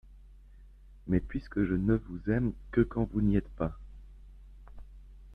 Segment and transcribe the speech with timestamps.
[1.05, 3.77] Mais puisque je ne vous aime que quand vous n’y êtes pas!